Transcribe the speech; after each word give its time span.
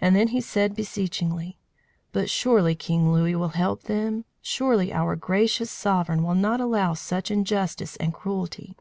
And 0.00 0.16
then 0.16 0.26
he 0.34 0.40
said 0.40 0.74
beseechingly: 0.74 1.56
"But 2.10 2.28
surely 2.28 2.74
King 2.74 3.12
Louis 3.12 3.36
will 3.36 3.50
help 3.50 3.84
them? 3.84 4.24
Surely 4.42 4.92
our 4.92 5.14
gracious 5.14 5.70
sovereign 5.70 6.24
will 6.24 6.34
not 6.34 6.60
allow 6.60 6.94
such 6.94 7.30
injustice 7.30 7.94
and 7.94 8.12
cruelty?" 8.12 8.76